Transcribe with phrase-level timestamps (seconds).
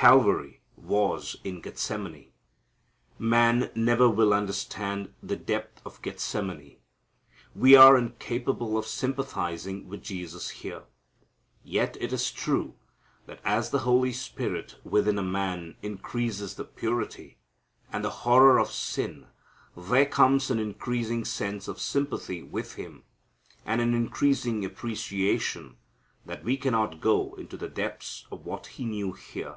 [0.00, 2.32] Calvary was in Gethsemane.
[3.18, 6.78] Man never will understand the depth of Gethsemane.
[7.54, 10.84] We are incapable of sympathizing with Jesus here.
[11.62, 12.76] Yet it is true
[13.26, 17.36] that as the Holy Spirit within a man increases the purity,
[17.92, 19.26] and the horror of sin,
[19.76, 23.02] there comes an increasing sense of sympathy with Him,
[23.66, 25.76] and an increasing appreciation
[26.24, 29.56] that we cannot go into the depths of what He knew here.